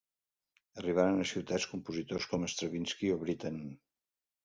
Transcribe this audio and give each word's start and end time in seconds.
Arribaren 0.81 1.19
a 1.19 1.19
la 1.19 1.27
ciutat 1.33 1.69
compositors 1.75 2.29
com 2.35 2.51
Stravinski 2.57 3.15
o 3.19 3.23
Britten. 3.25 3.65